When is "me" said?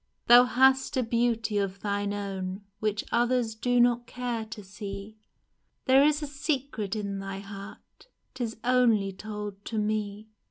9.77-10.29